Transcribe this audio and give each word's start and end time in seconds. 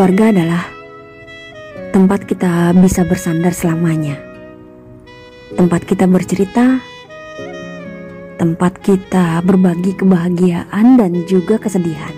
Keluarga 0.00 0.32
adalah 0.32 0.64
tempat 1.92 2.24
kita 2.24 2.72
bisa 2.72 3.04
bersandar 3.04 3.52
selamanya. 3.52 4.16
Tempat 5.52 5.84
kita 5.84 6.08
bercerita, 6.08 6.80
tempat 8.40 8.80
kita 8.80 9.44
berbagi 9.44 9.92
kebahagiaan 10.00 10.96
dan 10.96 11.12
juga 11.28 11.60
kesedihan. 11.60 12.16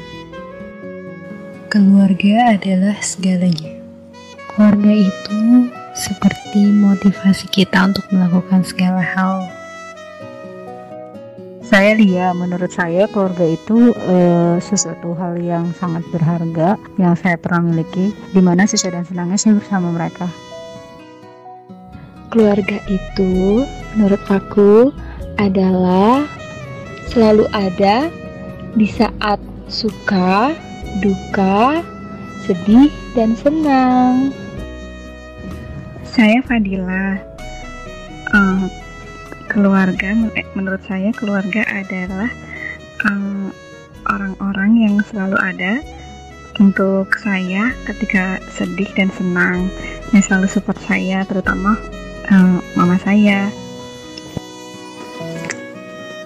Keluarga 1.75 2.55
adalah 2.55 3.03
segalanya. 3.03 3.75
Keluarga 4.55 4.93
itu 5.03 5.67
seperti 5.99 6.63
motivasi 6.71 7.51
kita 7.51 7.91
untuk 7.91 8.07
melakukan 8.15 8.63
segala 8.63 9.03
hal. 9.03 9.51
Saya 11.73 11.97
Lia, 11.97 12.37
menurut 12.37 12.69
saya 12.69 13.09
keluarga 13.09 13.49
itu 13.49 13.97
uh, 13.97 14.61
sesuatu 14.61 15.17
hal 15.17 15.41
yang 15.41 15.73
sangat 15.73 16.05
berharga 16.13 16.77
yang 17.01 17.17
saya 17.17 17.41
pernah 17.41 17.73
miliki, 17.73 18.13
di 18.37 18.45
mana 18.45 18.69
susah 18.69 18.93
dan 18.93 19.09
senangnya 19.09 19.41
saya 19.41 19.57
bersama 19.57 19.89
mereka. 19.89 20.29
Keluarga 22.29 22.77
itu, 22.93 23.65
menurut 23.97 24.21
aku, 24.29 24.93
adalah 25.41 26.29
selalu 27.09 27.49
ada 27.57 28.13
di 28.77 28.85
saat 28.93 29.41
suka, 29.73 30.53
duka, 31.01 31.81
sedih, 32.45 32.93
dan 33.17 33.33
senang. 33.33 34.29
Saya 36.05 36.45
Fadila. 36.45 37.17
Uh, 38.29 38.69
keluarga 39.53 40.17
menurut 40.57 40.81
saya 40.89 41.13
keluarga 41.13 41.61
adalah 41.69 42.33
orang 43.05 43.53
orang-orang 44.09 44.71
yang 44.81 44.95
selalu 45.13 45.37
ada 45.37 45.85
untuk 46.57 47.13
saya 47.21 47.77
ketika 47.85 48.41
sedih 48.49 48.89
dan 48.97 49.13
senang. 49.13 49.69
Yang 50.17 50.33
selalu 50.33 50.47
support 50.49 50.81
saya 50.89 51.29
terutama 51.29 51.77
um, 52.33 52.65
mama 52.75 52.97
saya. 53.05 53.53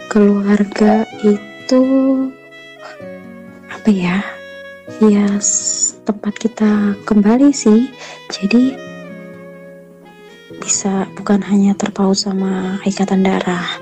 Keluarga 0.07 1.05
itu 1.27 1.83
apa 3.69 3.91
ya 3.91 4.23
ya 5.03 5.27
tempat 6.07 6.35
kita 6.39 6.95
kembali 7.05 7.51
sih. 7.51 7.91
Jadi 8.31 8.86
bisa 10.67 11.07
bukan 11.15 11.47
hanya 11.47 11.79
terpaut 11.79 12.19
sama 12.19 12.83
ikatan 12.83 13.23
darah 13.23 13.79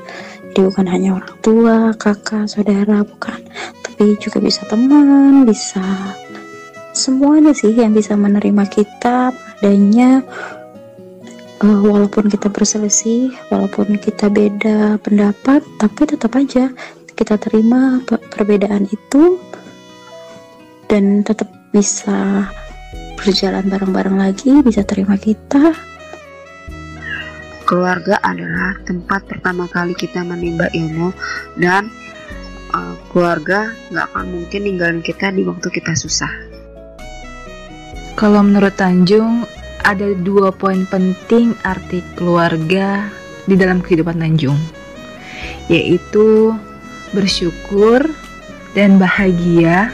jadi 0.55 0.71
bukan 0.71 0.87
hanya 0.87 1.19
orang 1.19 1.37
tua 1.43 1.77
kakak 1.99 2.47
saudara 2.47 3.03
bukan. 3.03 3.43
Tapi 3.83 4.15
juga 4.23 4.39
bisa 4.39 4.63
teman 4.71 5.43
bisa 5.43 5.83
semuanya 6.95 7.51
sih 7.51 7.75
yang 7.75 7.91
bisa 7.91 8.15
menerima 8.15 8.63
kita 8.71 9.35
adanya 9.35 10.23
uh, 11.59 11.81
walaupun 11.83 12.31
kita 12.31 12.47
berselisih 12.55 13.35
walaupun 13.51 13.99
kita 13.99 14.31
beda 14.31 15.03
pendapat 15.03 15.67
tapi 15.83 16.07
tetap 16.07 16.39
aja 16.39 16.71
kita 17.19 17.35
terima 17.35 17.99
perbedaan 18.07 18.87
itu 18.87 19.43
dan 20.87 21.27
tetap 21.27 21.51
bisa 21.75 22.47
berjalan 23.19 23.67
bareng-bareng 23.67 24.23
lagi 24.23 24.63
bisa 24.63 24.87
terima 24.87 25.19
kita 25.19 25.75
Keluarga 27.65 28.21
adalah 28.21 28.77
tempat 28.85 29.25
pertama 29.25 29.65
kali 29.65 29.97
kita 29.97 30.21
menimba 30.21 30.69
ilmu 30.77 31.17
dan 31.57 31.89
uh, 32.77 32.93
keluarga 33.09 33.73
nggak 33.89 34.05
akan 34.13 34.27
mungkin 34.29 34.61
ninggalin 34.69 35.01
kita 35.01 35.33
di 35.33 35.49
waktu 35.49 35.73
kita 35.73 35.97
susah. 35.97 36.29
Kalau 38.15 38.45
menurut 38.45 38.77
Tanjung, 38.77 39.49
ada 39.81 40.13
dua 40.13 40.53
poin 40.53 40.85
penting 40.87 41.57
arti 41.65 42.05
keluarga 42.21 43.09
di 43.49 43.57
dalam 43.57 43.81
kehidupan 43.81 44.21
Tanjung, 44.21 44.61
yaitu 45.73 46.53
bersyukur 47.17 48.07
dan 48.77 49.01
bahagia 49.01 49.89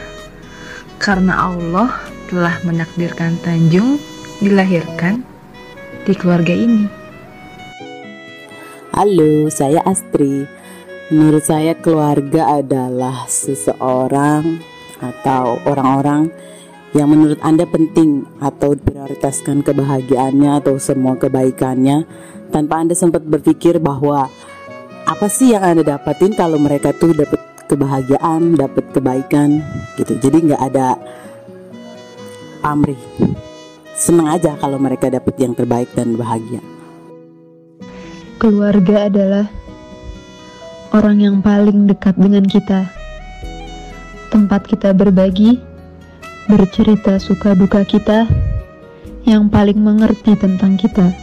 karena 0.99 1.49
Allah 1.49 2.03
telah 2.27 2.59
menakdirkan 2.67 3.39
Tanjung 3.41 3.95
dilahirkan 4.43 5.23
di 6.03 6.13
keluarga 6.13 6.53
ini. 6.53 7.00
Halo, 8.91 9.47
saya 9.47 9.79
Astri. 9.87 10.43
Menurut 11.15 11.47
saya 11.47 11.79
keluarga 11.79 12.59
adalah 12.59 13.23
seseorang 13.23 14.59
atau 14.99 15.55
orang-orang 15.63 16.27
yang 16.91 17.07
menurut 17.07 17.39
Anda 17.39 17.63
penting 17.63 18.27
atau 18.43 18.75
prioritaskan 18.75 19.63
kebahagiaannya 19.63 20.59
atau 20.59 20.75
semua 20.75 21.15
kebaikannya 21.15 22.03
tanpa 22.51 22.83
Anda 22.83 22.91
sempat 22.91 23.23
berpikir 23.23 23.79
bahwa 23.79 24.27
apa 25.07 25.27
sih 25.31 25.55
yang 25.55 25.63
Anda 25.63 25.95
dapatin 25.95 26.35
kalau 26.35 26.59
mereka 26.59 26.91
tuh 26.91 27.15
dapat 27.15 27.39
kebahagiaan, 27.71 28.59
dapat 28.59 28.91
kebaikan 28.91 29.63
gitu. 29.95 30.19
Jadi 30.19 30.51
nggak 30.51 30.63
ada 30.67 30.99
pamrih. 32.59 32.99
Senang 33.95 34.35
aja 34.35 34.59
kalau 34.59 34.75
mereka 34.75 35.07
dapat 35.07 35.39
yang 35.39 35.55
terbaik 35.55 35.87
dan 35.95 36.19
bahagia. 36.19 36.80
Keluarga 38.41 39.05
adalah 39.05 39.45
orang 40.97 41.21
yang 41.21 41.37
paling 41.45 41.85
dekat 41.85 42.17
dengan 42.17 42.41
kita. 42.41 42.89
Tempat 44.33 44.65
kita 44.65 44.97
berbagi, 44.97 45.61
bercerita 46.49 47.21
suka 47.21 47.53
duka 47.53 47.85
kita, 47.85 48.25
yang 49.29 49.45
paling 49.45 49.77
mengerti 49.77 50.33
tentang 50.41 50.73
kita. 50.73 51.13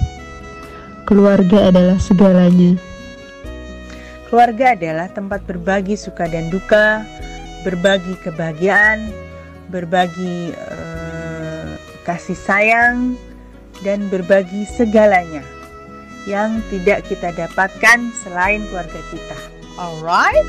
Keluarga 1.10 1.74
adalah 1.74 1.98
segalanya. 1.98 2.78
Keluarga 4.30 4.78
adalah 4.78 5.10
tempat 5.10 5.42
berbagi 5.42 5.98
suka 5.98 6.30
dan 6.30 6.46
duka, 6.54 7.02
berbagi 7.66 8.14
kebahagiaan, 8.22 9.10
berbagi 9.74 10.54
uh, 10.54 11.74
kasih 12.06 12.38
sayang, 12.38 13.18
dan 13.82 14.06
berbagi 14.06 14.62
segalanya 14.70 15.57
yang 16.28 16.60
tidak 16.68 17.08
kita 17.08 17.32
dapatkan 17.32 18.12
selain 18.20 18.60
keluarga 18.68 19.00
kita. 19.08 19.38
Alright? 19.80 20.44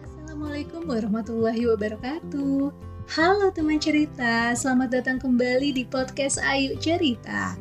Assalamualaikum 0.00 0.88
warahmatullahi 0.88 1.68
wabarakatuh. 1.76 2.72
Halo 3.12 3.52
teman 3.52 3.76
cerita, 3.76 4.56
selamat 4.56 4.88
datang 5.00 5.20
kembali 5.20 5.76
di 5.76 5.84
podcast 5.84 6.40
Ayu 6.40 6.72
Cerita. 6.80 7.52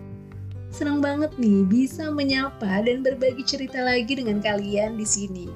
Senang 0.71 1.03
banget 1.03 1.35
nih 1.35 1.67
bisa 1.67 2.07
menyapa 2.15 2.79
dan 2.79 3.03
berbagi 3.03 3.43
cerita 3.43 3.83
lagi 3.83 4.15
dengan 4.15 4.39
kalian 4.39 4.95
di 4.95 5.03
sini. 5.03 5.47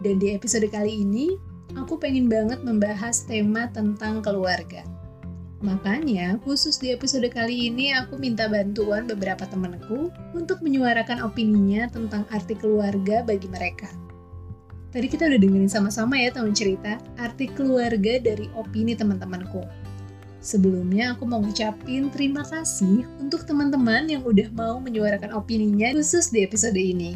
Dan 0.00 0.16
di 0.16 0.32
episode 0.32 0.68
kali 0.72 1.04
ini, 1.04 1.51
aku 1.76 1.96
pengen 2.00 2.28
banget 2.28 2.60
membahas 2.60 3.24
tema 3.24 3.68
tentang 3.72 4.20
keluarga. 4.20 4.84
Makanya, 5.62 6.42
khusus 6.42 6.82
di 6.82 6.90
episode 6.90 7.30
kali 7.30 7.70
ini 7.70 7.94
aku 7.94 8.18
minta 8.18 8.50
bantuan 8.50 9.06
beberapa 9.06 9.46
temanku 9.46 10.10
untuk 10.34 10.58
menyuarakan 10.58 11.22
opininya 11.22 11.86
tentang 11.86 12.26
arti 12.34 12.58
keluarga 12.58 13.22
bagi 13.22 13.46
mereka. 13.46 13.86
Tadi 14.90 15.06
kita 15.06 15.30
udah 15.30 15.38
dengerin 15.38 15.70
sama-sama 15.70 16.18
ya 16.18 16.34
teman 16.34 16.50
cerita, 16.50 16.98
arti 17.14 17.46
keluarga 17.46 18.18
dari 18.18 18.50
opini 18.58 18.98
teman-temanku. 18.98 19.62
Sebelumnya 20.42 21.14
aku 21.14 21.30
mau 21.30 21.38
ngucapin 21.38 22.10
terima 22.10 22.42
kasih 22.42 23.06
untuk 23.22 23.46
teman-teman 23.46 24.10
yang 24.10 24.26
udah 24.26 24.50
mau 24.58 24.82
menyuarakan 24.82 25.30
opininya 25.30 25.94
khusus 25.94 26.34
di 26.34 26.42
episode 26.42 26.74
ini. 26.74 27.14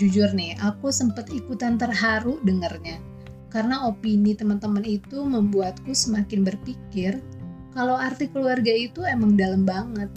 Jujur 0.00 0.32
nih, 0.32 0.56
aku 0.64 0.88
sempet 0.88 1.28
ikutan 1.28 1.76
terharu 1.76 2.40
dengernya 2.40 3.09
karena 3.50 3.84
opini 3.90 4.32
teman-teman 4.38 4.86
itu 4.86 5.20
membuatku 5.26 5.90
semakin 5.90 6.46
berpikir 6.46 7.18
kalau 7.70 7.94
arti 7.94 8.26
keluarga 8.26 8.70
itu 8.70 9.06
emang 9.06 9.38
dalam 9.38 9.62
banget. 9.62 10.10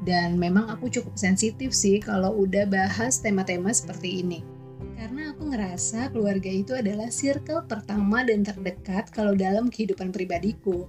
Dan 0.00 0.40
memang 0.40 0.72
aku 0.72 0.88
cukup 0.88 1.16
sensitif 1.16 1.76
sih 1.76 2.00
kalau 2.00 2.32
udah 2.32 2.64
bahas 2.64 3.20
tema-tema 3.20 3.68
seperti 3.68 4.24
ini. 4.24 4.40
Karena 4.96 5.32
aku 5.32 5.52
ngerasa 5.52 6.12
keluarga 6.12 6.48
itu 6.48 6.72
adalah 6.72 7.12
circle 7.12 7.64
pertama 7.68 8.24
dan 8.24 8.40
terdekat 8.44 9.12
kalau 9.12 9.36
dalam 9.36 9.68
kehidupan 9.68 10.12
pribadiku. 10.12 10.88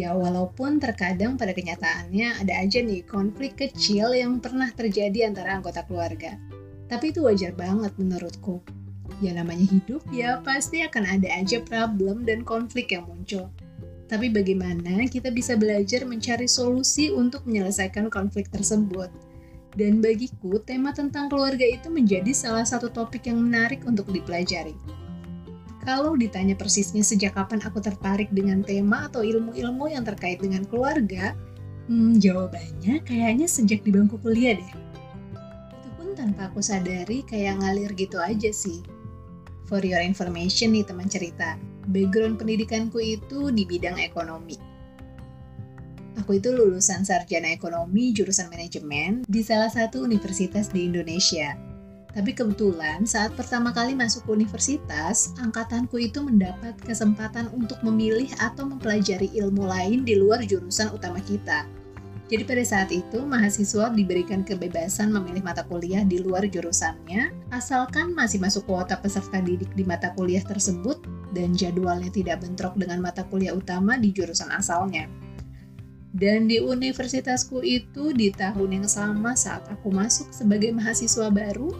Ya 0.00 0.16
walaupun 0.16 0.80
terkadang 0.80 1.36
pada 1.36 1.52
kenyataannya 1.52 2.40
ada 2.44 2.54
aja 2.56 2.80
nih 2.80 3.04
konflik 3.04 3.56
kecil 3.60 4.16
yang 4.16 4.40
pernah 4.40 4.72
terjadi 4.72 5.28
antara 5.28 5.60
anggota 5.60 5.84
keluarga. 5.84 6.40
Tapi 6.88 7.12
itu 7.12 7.24
wajar 7.24 7.52
banget 7.52 7.92
menurutku 8.00 8.77
ya 9.18 9.34
namanya 9.34 9.66
hidup 9.66 10.02
ya 10.14 10.38
pasti 10.44 10.84
akan 10.84 11.18
ada 11.18 11.28
aja 11.32 11.58
problem 11.64 12.28
dan 12.28 12.44
konflik 12.46 12.92
yang 12.94 13.08
muncul. 13.08 13.50
Tapi 14.08 14.32
bagaimana 14.32 15.04
kita 15.04 15.28
bisa 15.28 15.52
belajar 15.52 16.08
mencari 16.08 16.48
solusi 16.48 17.12
untuk 17.12 17.44
menyelesaikan 17.44 18.08
konflik 18.08 18.48
tersebut? 18.48 19.12
Dan 19.76 20.00
bagiku, 20.00 20.56
tema 20.64 20.96
tentang 20.96 21.28
keluarga 21.28 21.62
itu 21.62 21.92
menjadi 21.92 22.32
salah 22.32 22.64
satu 22.64 22.88
topik 22.88 23.28
yang 23.28 23.44
menarik 23.44 23.84
untuk 23.84 24.08
dipelajari. 24.08 24.72
Kalau 25.84 26.16
ditanya 26.16 26.56
persisnya 26.56 27.04
sejak 27.04 27.36
kapan 27.36 27.60
aku 27.60 27.84
tertarik 27.84 28.32
dengan 28.32 28.64
tema 28.64 29.06
atau 29.12 29.20
ilmu-ilmu 29.20 29.92
yang 29.92 30.08
terkait 30.08 30.40
dengan 30.40 30.64
keluarga, 30.64 31.36
hmm, 31.92 32.16
jawabannya 32.16 33.04
kayaknya 33.04 33.44
sejak 33.44 33.84
di 33.84 33.92
bangku 33.92 34.16
kuliah 34.24 34.56
deh. 34.56 34.72
Itu 35.78 35.88
pun 36.00 36.16
tanpa 36.16 36.48
aku 36.48 36.64
sadari 36.64 37.24
kayak 37.28 37.60
ngalir 37.60 37.92
gitu 37.92 38.16
aja 38.18 38.50
sih. 38.50 38.80
For 39.68 39.84
your 39.84 40.00
information 40.00 40.72
nih 40.72 40.88
teman 40.88 41.12
cerita, 41.12 41.60
background 41.92 42.40
pendidikanku 42.40 43.04
itu 43.04 43.52
di 43.52 43.68
bidang 43.68 44.00
ekonomi. 44.00 44.56
Aku 46.24 46.40
itu 46.40 46.48
lulusan 46.50 47.04
sarjana 47.04 47.52
ekonomi 47.52 48.16
jurusan 48.16 48.48
manajemen 48.48 49.28
di 49.28 49.44
salah 49.44 49.68
satu 49.68 50.08
universitas 50.08 50.72
di 50.72 50.88
Indonesia. 50.88 51.52
Tapi 52.16 52.32
kebetulan 52.32 53.04
saat 53.04 53.36
pertama 53.36 53.68
kali 53.70 53.92
masuk 53.92 54.24
ke 54.24 54.40
universitas, 54.40 55.36
angkatanku 55.36 56.00
itu 56.00 56.24
mendapat 56.24 56.72
kesempatan 56.80 57.52
untuk 57.52 57.76
memilih 57.84 58.32
atau 58.40 58.64
mempelajari 58.64 59.28
ilmu 59.36 59.68
lain 59.68 60.02
di 60.08 60.16
luar 60.16 60.42
jurusan 60.48 60.96
utama 60.96 61.20
kita. 61.20 61.68
Jadi 62.28 62.44
pada 62.44 62.60
saat 62.60 62.92
itu, 62.92 63.24
mahasiswa 63.24 63.88
diberikan 63.88 64.44
kebebasan 64.44 65.08
memilih 65.16 65.40
mata 65.40 65.64
kuliah 65.64 66.04
di 66.04 66.20
luar 66.20 66.44
jurusannya, 66.44 67.32
asalkan 67.48 68.12
masih 68.12 68.36
masuk 68.36 68.68
kuota 68.68 69.00
peserta 69.00 69.40
didik 69.40 69.72
di 69.72 69.80
mata 69.80 70.12
kuliah 70.12 70.44
tersebut 70.44 71.00
dan 71.32 71.56
jadwalnya 71.56 72.12
tidak 72.12 72.44
bentrok 72.44 72.76
dengan 72.76 73.00
mata 73.00 73.24
kuliah 73.32 73.56
utama 73.56 73.96
di 73.96 74.12
jurusan 74.12 74.52
asalnya. 74.52 75.08
Dan 76.12 76.52
di 76.52 76.60
universitasku 76.60 77.64
itu 77.64 78.12
di 78.12 78.28
tahun 78.28 78.80
yang 78.80 78.88
sama 78.88 79.32
saat 79.32 79.64
aku 79.72 79.88
masuk 79.88 80.28
sebagai 80.28 80.68
mahasiswa 80.76 81.32
baru, 81.32 81.72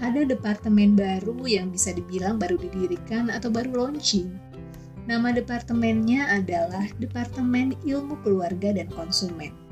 ada 0.00 0.24
departemen 0.24 0.96
baru 0.96 1.44
yang 1.44 1.68
bisa 1.68 1.92
dibilang 1.92 2.40
baru 2.40 2.56
didirikan 2.56 3.28
atau 3.28 3.52
baru 3.52 3.84
launching. 3.84 4.32
Nama 5.04 5.32
departemennya 5.36 6.28
adalah 6.28 6.88
Departemen 6.96 7.76
Ilmu 7.84 8.20
Keluarga 8.24 8.72
dan 8.72 8.88
Konsumen. 8.92 9.69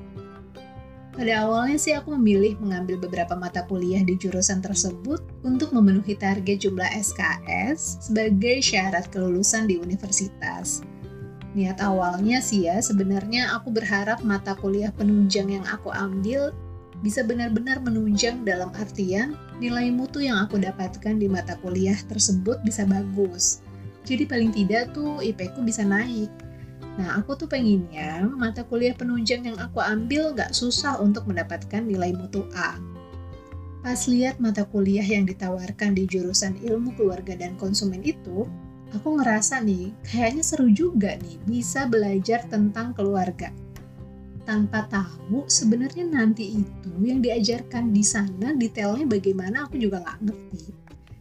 Pada 1.18 1.42
awalnya 1.42 1.74
sih 1.82 1.98
aku 1.98 2.14
memilih 2.14 2.54
mengambil 2.62 2.94
beberapa 2.94 3.34
mata 3.34 3.66
kuliah 3.66 4.06
di 4.06 4.14
jurusan 4.14 4.62
tersebut 4.62 5.18
untuk 5.42 5.74
memenuhi 5.74 6.14
target 6.14 6.62
jumlah 6.62 6.86
SKS 6.94 8.06
sebagai 8.06 8.62
syarat 8.62 9.10
kelulusan 9.10 9.66
di 9.66 9.82
universitas. 9.82 10.86
Niat 11.58 11.82
awalnya 11.82 12.38
sih 12.38 12.70
ya, 12.70 12.78
sebenarnya 12.78 13.50
aku 13.50 13.74
berharap 13.74 14.22
mata 14.22 14.54
kuliah 14.54 14.94
penunjang 14.94 15.58
yang 15.58 15.66
aku 15.66 15.90
ambil 15.90 16.54
bisa 17.02 17.26
benar-benar 17.26 17.82
menunjang 17.82 18.46
dalam 18.46 18.70
artian 18.78 19.34
nilai 19.58 19.90
mutu 19.90 20.22
yang 20.22 20.38
aku 20.46 20.54
dapatkan 20.54 21.18
di 21.18 21.26
mata 21.26 21.58
kuliah 21.58 21.98
tersebut 22.06 22.62
bisa 22.62 22.86
bagus. 22.86 23.58
Jadi 24.06 24.22
paling 24.22 24.54
tidak 24.54 24.94
tuh 24.94 25.18
IP 25.18 25.50
ku 25.58 25.66
bisa 25.66 25.82
naik. 25.82 26.30
Nah, 26.98 27.14
aku 27.22 27.38
tuh 27.38 27.46
pengennya 27.46 28.26
mata 28.26 28.66
kuliah 28.66 28.90
penunjang 28.90 29.46
yang 29.46 29.58
aku 29.62 29.78
ambil 29.78 30.34
gak 30.34 30.50
susah 30.50 30.98
untuk 30.98 31.30
mendapatkan 31.30 31.86
nilai 31.86 32.10
mutu 32.10 32.42
A. 32.58 32.74
Pas 33.86 34.10
lihat 34.10 34.42
mata 34.42 34.66
kuliah 34.66 35.06
yang 35.06 35.22
ditawarkan 35.22 35.94
di 35.94 36.10
jurusan 36.10 36.58
ilmu 36.58 36.98
keluarga 36.98 37.38
dan 37.38 37.54
konsumen 37.54 38.02
itu, 38.02 38.50
aku 38.90 39.08
ngerasa 39.22 39.62
nih, 39.62 39.94
kayaknya 40.02 40.42
seru 40.42 40.66
juga 40.74 41.14
nih 41.22 41.38
bisa 41.46 41.86
belajar 41.86 42.42
tentang 42.50 42.90
keluarga. 42.98 43.54
Tanpa 44.42 44.90
tahu 44.90 45.46
sebenarnya 45.46 46.02
nanti 46.02 46.66
itu 46.66 46.90
yang 46.98 47.22
diajarkan 47.22 47.94
di 47.94 48.02
sana 48.02 48.58
detailnya 48.58 49.06
bagaimana 49.06 49.70
aku 49.70 49.78
juga 49.78 50.02
nggak 50.02 50.18
ngerti. 50.26 50.64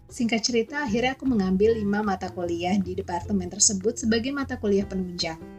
Singkat 0.08 0.42
cerita, 0.42 0.76
akhirnya 0.88 1.14
aku 1.14 1.30
mengambil 1.30 1.78
5 1.78 1.86
mata 2.02 2.34
kuliah 2.34 2.74
di 2.82 2.98
departemen 2.98 3.52
tersebut 3.52 4.00
sebagai 4.00 4.34
mata 4.34 4.58
kuliah 4.58 4.88
penunjang. 4.88 5.56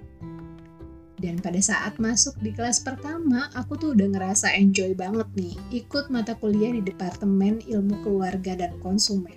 Dan 1.18 1.42
pada 1.42 1.58
saat 1.58 1.98
masuk 1.98 2.38
di 2.38 2.54
kelas 2.54 2.86
pertama, 2.86 3.50
aku 3.58 3.74
tuh 3.74 3.90
udah 3.90 4.06
ngerasa 4.14 4.54
enjoy 4.54 4.94
banget 4.94 5.26
nih 5.34 5.54
ikut 5.82 6.14
mata 6.14 6.38
kuliah 6.38 6.70
di 6.70 6.78
Departemen 6.78 7.58
Ilmu 7.66 8.06
Keluarga 8.06 8.54
dan 8.54 8.78
Konsumen. 8.78 9.34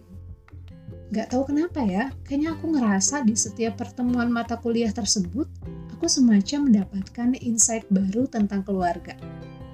Gak 1.12 1.34
tahu 1.34 1.52
kenapa 1.52 1.82
ya, 1.84 2.14
kayaknya 2.24 2.56
aku 2.56 2.72
ngerasa 2.72 3.26
di 3.26 3.36
setiap 3.36 3.82
pertemuan 3.82 4.32
mata 4.32 4.56
kuliah 4.56 4.94
tersebut, 4.94 5.50
aku 5.92 6.06
semacam 6.06 6.70
mendapatkan 6.70 7.36
insight 7.42 7.84
baru 7.90 8.30
tentang 8.30 8.62
keluarga. 8.64 9.18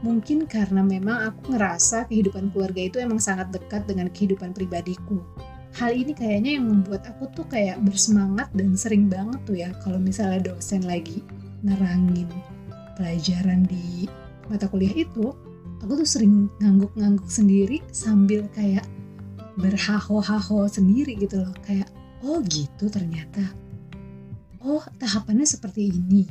Mungkin 0.02 0.48
karena 0.48 0.82
memang 0.82 1.28
aku 1.30 1.54
ngerasa 1.54 2.08
kehidupan 2.08 2.56
keluarga 2.56 2.82
itu 2.88 2.98
emang 3.04 3.20
sangat 3.20 3.52
dekat 3.52 3.84
dengan 3.86 4.08
kehidupan 4.10 4.56
pribadiku. 4.56 5.22
Hal 5.78 5.94
ini 5.94 6.16
kayaknya 6.16 6.58
yang 6.58 6.72
membuat 6.72 7.06
aku 7.06 7.30
tuh 7.36 7.46
kayak 7.46 7.84
bersemangat 7.86 8.50
dan 8.56 8.74
sering 8.74 9.06
banget 9.12 9.38
tuh 9.46 9.58
ya 9.62 9.70
kalau 9.86 10.02
misalnya 10.02 10.42
dosen 10.42 10.82
lagi 10.90 11.22
nerangin 11.66 12.30
pelajaran 12.98 13.66
di 13.66 14.10
mata 14.50 14.66
kuliah 14.70 14.94
itu, 15.06 15.34
aku 15.82 15.92
tuh 16.02 16.08
sering 16.08 16.50
ngangguk-ngangguk 16.62 17.30
sendiri 17.30 17.82
sambil 17.94 18.50
kayak 18.54 18.86
berhaho-haho 19.58 20.70
sendiri 20.70 21.18
gitu 21.18 21.42
loh. 21.42 21.54
Kayak 21.66 21.90
oh 22.26 22.42
gitu 22.46 22.90
ternyata. 22.90 23.46
Oh 24.62 24.82
tahapannya 24.98 25.46
seperti 25.46 25.94
ini. 25.94 26.26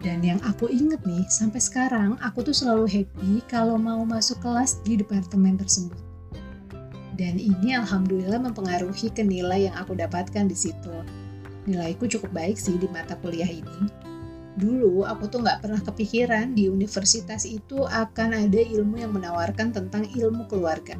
Dan 0.00 0.24
yang 0.24 0.40
aku 0.48 0.72
inget 0.72 1.04
nih 1.04 1.28
sampai 1.28 1.60
sekarang 1.60 2.16
aku 2.24 2.40
tuh 2.40 2.56
selalu 2.56 2.88
happy 2.88 3.44
kalau 3.44 3.76
mau 3.76 4.00
masuk 4.08 4.40
kelas 4.40 4.80
di 4.80 4.96
departemen 4.96 5.60
tersebut. 5.60 6.00
Dan 7.20 7.36
ini 7.36 7.76
alhamdulillah 7.76 8.40
mempengaruhi 8.40 9.12
ke 9.12 9.20
nilai 9.20 9.68
yang 9.68 9.76
aku 9.76 9.92
dapatkan 9.92 10.48
di 10.48 10.56
situ 10.56 11.19
nilaiku 11.68 12.08
cukup 12.08 12.30
baik 12.32 12.56
sih 12.56 12.76
di 12.76 12.88
mata 12.92 13.16
kuliah 13.20 13.48
ini 13.48 13.88
dulu 14.56 15.08
aku 15.08 15.28
tuh 15.28 15.40
nggak 15.40 15.64
pernah 15.64 15.80
kepikiran 15.80 16.52
di 16.52 16.68
universitas 16.68 17.48
itu 17.48 17.86
akan 17.86 18.48
ada 18.48 18.60
ilmu 18.60 19.00
yang 19.00 19.12
menawarkan 19.16 19.72
tentang 19.72 20.04
ilmu 20.10 20.44
keluarga 20.50 20.98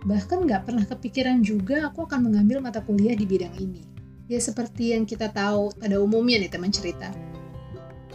Bahkan 0.00 0.48
nggak 0.48 0.62
pernah 0.64 0.84
kepikiran 0.88 1.44
juga 1.44 1.92
aku 1.92 2.08
akan 2.08 2.32
mengambil 2.32 2.64
mata 2.64 2.80
kuliah 2.80 3.12
di 3.12 3.28
bidang 3.28 3.52
ini. 3.60 3.84
Ya 4.30 4.40
seperti 4.40 4.96
yang 4.96 5.04
kita 5.04 5.28
tahu 5.28 5.74
pada 5.76 6.00
umumnya 6.00 6.40
nih 6.40 6.48
teman 6.48 6.72
cerita. 6.72 7.12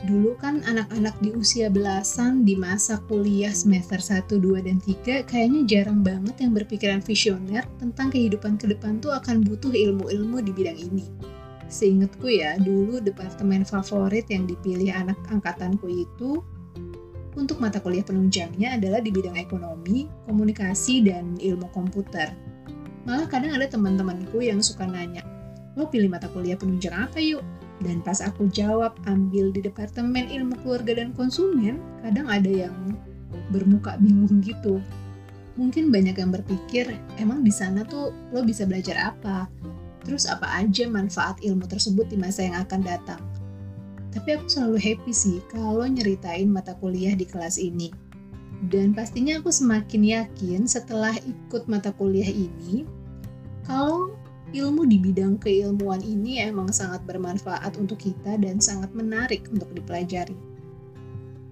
Dulu 0.06 0.38
kan 0.38 0.62
anak-anak 0.66 1.18
di 1.18 1.34
usia 1.34 1.70
belasan 1.70 2.46
di 2.46 2.54
masa 2.54 3.02
kuliah 3.10 3.54
semester 3.54 3.98
1, 3.98 4.38
2, 4.38 4.66
dan 4.66 4.78
3 4.82 5.26
kayaknya 5.26 5.62
jarang 5.66 6.06
banget 6.06 6.46
yang 6.46 6.54
berpikiran 6.54 7.02
visioner 7.02 7.66
tentang 7.82 8.14
kehidupan 8.14 8.58
ke 8.58 8.70
depan 8.70 9.02
tuh 9.02 9.14
akan 9.18 9.42
butuh 9.42 9.74
ilmu-ilmu 9.74 10.42
di 10.46 10.52
bidang 10.54 10.78
ini. 10.78 11.06
Seingatku 11.66 12.30
ya, 12.30 12.56
dulu 12.62 13.02
departemen 13.02 13.66
favorit 13.66 14.30
yang 14.30 14.46
dipilih 14.46 14.94
anak 14.94 15.18
angkatanku 15.30 15.90
itu 15.90 16.46
untuk 17.36 17.60
mata 17.60 17.84
kuliah 17.84 18.06
penunjangnya 18.06 18.80
adalah 18.80 19.04
di 19.04 19.12
bidang 19.12 19.36
ekonomi, 19.36 20.08
komunikasi, 20.24 21.04
dan 21.04 21.36
ilmu 21.36 21.68
komputer. 21.76 22.32
Malah 23.04 23.28
kadang 23.28 23.54
ada 23.54 23.68
teman-temanku 23.68 24.40
yang 24.40 24.64
suka 24.64 24.88
nanya, 24.88 25.22
lo 25.76 25.92
pilih 25.92 26.08
mata 26.08 26.32
kuliah 26.32 26.56
penunjang 26.56 26.96
apa 26.96 27.20
yuk? 27.20 27.44
Dan 27.84 28.00
pas 28.00 28.24
aku 28.24 28.48
jawab 28.56 28.96
ambil 29.04 29.52
di 29.52 29.60
Departemen 29.60 30.32
Ilmu 30.32 30.64
Keluarga 30.64 30.96
dan 30.96 31.12
Konsumen, 31.12 31.76
kadang 32.00 32.32
ada 32.32 32.48
yang 32.48 32.96
bermuka 33.52 34.00
bingung 34.00 34.40
gitu. 34.40 34.80
Mungkin 35.60 35.92
banyak 35.92 36.16
yang 36.16 36.32
berpikir, 36.32 36.96
emang 37.20 37.44
di 37.44 37.52
sana 37.52 37.84
tuh 37.84 38.16
lo 38.32 38.48
bisa 38.48 38.64
belajar 38.64 39.12
apa? 39.12 39.52
Terus 40.06 40.30
apa 40.30 40.46
aja 40.62 40.86
manfaat 40.86 41.42
ilmu 41.42 41.66
tersebut 41.66 42.06
di 42.08 42.16
masa 42.16 42.46
yang 42.46 42.62
akan 42.62 42.82
datang? 42.86 43.22
Tapi 44.14 44.38
aku 44.40 44.48
selalu 44.48 44.78
happy 44.80 45.12
sih 45.12 45.44
kalau 45.52 45.84
nyeritain 45.84 46.48
mata 46.48 46.78
kuliah 46.78 47.18
di 47.18 47.28
kelas 47.28 47.60
ini. 47.60 47.92
Dan 48.72 48.96
pastinya 48.96 49.42
aku 49.42 49.52
semakin 49.52 50.02
yakin 50.06 50.62
setelah 50.64 51.12
ikut 51.20 51.68
mata 51.68 51.92
kuliah 51.92 52.30
ini, 52.30 52.88
kalau 53.68 54.16
ilmu 54.56 54.88
di 54.88 55.02
bidang 55.02 55.36
keilmuan 55.42 56.00
ini 56.00 56.40
emang 56.40 56.72
sangat 56.72 57.04
bermanfaat 57.04 57.76
untuk 57.76 58.00
kita 58.00 58.40
dan 58.40 58.64
sangat 58.64 58.94
menarik 58.96 59.44
untuk 59.52 59.68
dipelajari. 59.76 60.38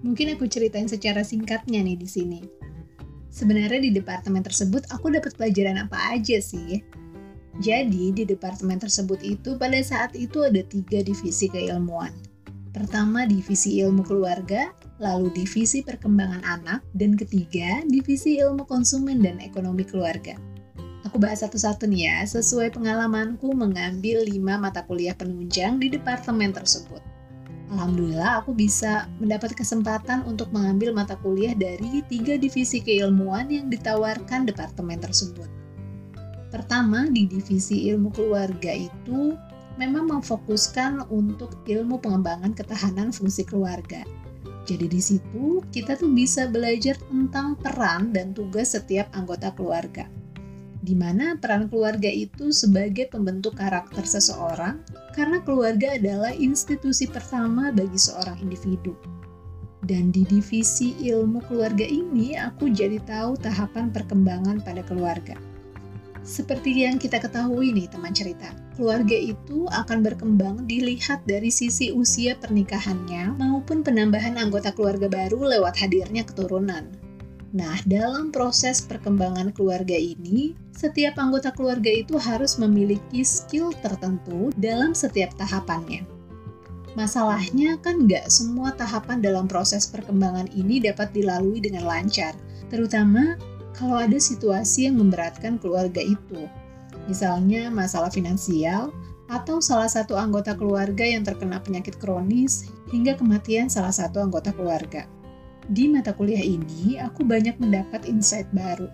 Mungkin 0.00 0.32
aku 0.36 0.48
ceritain 0.48 0.88
secara 0.88 1.20
singkatnya 1.20 1.84
nih 1.84 2.00
di 2.00 2.08
sini. 2.08 2.40
Sebenarnya 3.28 3.82
di 3.82 3.90
departemen 3.92 4.40
tersebut 4.40 4.88
aku 4.88 5.12
dapat 5.12 5.36
pelajaran 5.36 5.84
apa 5.84 6.16
aja 6.16 6.38
sih? 6.38 6.80
Jadi 7.62 8.10
di 8.10 8.22
departemen 8.26 8.82
tersebut 8.82 9.22
itu 9.22 9.54
pada 9.54 9.78
saat 9.82 10.14
itu 10.18 10.42
ada 10.42 10.62
tiga 10.66 11.06
divisi 11.06 11.46
keilmuan 11.46 12.10
Pertama, 12.74 13.22
divisi 13.22 13.78
ilmu 13.78 14.02
keluarga, 14.02 14.74
lalu 14.98 15.30
divisi 15.30 15.86
perkembangan 15.86 16.42
anak, 16.42 16.82
dan 16.90 17.14
ketiga, 17.14 17.86
divisi 17.86 18.42
ilmu 18.42 18.66
konsumen 18.66 19.22
dan 19.22 19.38
ekonomi 19.38 19.86
keluarga. 19.86 20.34
Aku 21.06 21.22
bahas 21.22 21.46
satu-satu 21.46 21.86
nih 21.86 22.10
ya, 22.10 22.18
sesuai 22.26 22.74
pengalamanku 22.74 23.54
mengambil 23.54 24.26
5 24.26 24.58
mata 24.58 24.82
kuliah 24.82 25.14
penunjang 25.14 25.78
di 25.78 25.86
departemen 25.86 26.50
tersebut. 26.50 26.98
Alhamdulillah 27.70 28.42
aku 28.42 28.50
bisa 28.50 29.06
mendapat 29.22 29.54
kesempatan 29.54 30.26
untuk 30.26 30.50
mengambil 30.50 30.90
mata 30.90 31.14
kuliah 31.22 31.54
dari 31.54 32.02
tiga 32.10 32.34
divisi 32.34 32.82
keilmuan 32.82 33.54
yang 33.54 33.70
ditawarkan 33.70 34.50
departemen 34.50 34.98
tersebut. 34.98 35.46
Pertama, 36.54 37.10
di 37.10 37.26
divisi 37.26 37.90
ilmu 37.90 38.14
keluarga 38.14 38.70
itu 38.70 39.34
memang 39.74 40.06
memfokuskan 40.06 41.10
untuk 41.10 41.66
ilmu 41.66 41.98
pengembangan 41.98 42.54
ketahanan 42.54 43.10
fungsi 43.10 43.42
keluarga. 43.42 44.06
Jadi 44.62 44.86
di 44.86 45.02
situ 45.02 45.66
kita 45.74 45.98
tuh 45.98 46.14
bisa 46.14 46.46
belajar 46.46 46.94
tentang 47.10 47.58
peran 47.58 48.14
dan 48.14 48.30
tugas 48.30 48.78
setiap 48.78 49.10
anggota 49.12 49.50
keluarga 49.50 50.06
di 50.84 50.92
mana 50.92 51.40
peran 51.40 51.72
keluarga 51.72 52.12
itu 52.12 52.52
sebagai 52.52 53.08
pembentuk 53.08 53.56
karakter 53.56 54.04
seseorang, 54.04 54.84
karena 55.16 55.40
keluarga 55.40 55.96
adalah 55.96 56.36
institusi 56.36 57.08
pertama 57.08 57.72
bagi 57.72 57.96
seorang 57.96 58.36
individu. 58.44 58.92
Dan 59.80 60.12
di 60.12 60.28
divisi 60.28 60.92
ilmu 61.08 61.40
keluarga 61.48 61.88
ini, 61.88 62.36
aku 62.36 62.68
jadi 62.68 63.00
tahu 63.00 63.40
tahapan 63.40 63.88
perkembangan 63.96 64.60
pada 64.60 64.84
keluarga. 64.84 65.40
Seperti 66.24 66.88
yang 66.88 66.96
kita 66.96 67.20
ketahui 67.20 67.76
nih 67.76 67.84
teman 67.92 68.16
cerita, 68.16 68.48
keluarga 68.80 69.12
itu 69.12 69.68
akan 69.68 70.00
berkembang 70.00 70.64
dilihat 70.64 71.20
dari 71.28 71.52
sisi 71.52 71.92
usia 71.92 72.32
pernikahannya 72.40 73.36
maupun 73.36 73.84
penambahan 73.84 74.40
anggota 74.40 74.72
keluarga 74.72 75.04
baru 75.12 75.52
lewat 75.52 75.76
hadirnya 75.76 76.24
keturunan. 76.24 76.88
Nah, 77.52 77.76
dalam 77.84 78.32
proses 78.32 78.80
perkembangan 78.80 79.52
keluarga 79.52 79.94
ini, 79.94 80.56
setiap 80.72 81.20
anggota 81.20 81.52
keluarga 81.52 81.92
itu 81.92 82.16
harus 82.16 82.56
memiliki 82.56 83.20
skill 83.20 83.70
tertentu 83.84 84.48
dalam 84.56 84.96
setiap 84.96 85.36
tahapannya. 85.36 86.08
Masalahnya 86.96 87.76
kan 87.84 88.08
nggak 88.08 88.32
semua 88.32 88.72
tahapan 88.72 89.20
dalam 89.20 89.44
proses 89.44 89.86
perkembangan 89.86 90.48
ini 90.56 90.80
dapat 90.80 91.12
dilalui 91.12 91.60
dengan 91.60 91.84
lancar, 91.84 92.32
terutama 92.72 93.36
kalau 93.74 93.98
ada 93.98 94.16
situasi 94.16 94.86
yang 94.88 94.96
memberatkan 95.02 95.58
keluarga 95.58 96.00
itu. 96.00 96.46
Misalnya 97.10 97.68
masalah 97.68 98.08
finansial, 98.08 98.94
atau 99.28 99.58
salah 99.58 99.88
satu 99.88 100.14
anggota 100.14 100.52
keluarga 100.54 101.04
yang 101.04 101.26
terkena 101.26 101.60
penyakit 101.60 101.98
kronis, 101.98 102.70
hingga 102.94 103.18
kematian 103.18 103.68
salah 103.68 103.92
satu 103.92 104.22
anggota 104.22 104.54
keluarga. 104.54 105.10
Di 105.64 105.88
mata 105.88 106.12
kuliah 106.12 106.44
ini, 106.44 107.00
aku 107.00 107.24
banyak 107.24 107.56
mendapat 107.56 108.04
insight 108.04 108.48
baru. 108.52 108.88